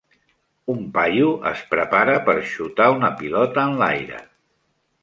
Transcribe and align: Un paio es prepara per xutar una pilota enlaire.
Un 0.73 0.79
paio 0.95 1.27
es 1.51 1.61
prepara 1.75 2.17
per 2.31 2.37
xutar 2.55 2.89
una 2.99 3.13
pilota 3.21 3.69
enlaire. 3.71 4.27